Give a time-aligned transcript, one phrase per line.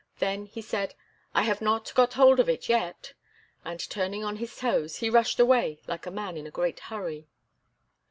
[0.17, 0.95] Then he said:
[1.35, 3.13] "I have not got hold of it yet."
[3.63, 7.27] And, turning on his toes, he rushed away like a man in a great hurry.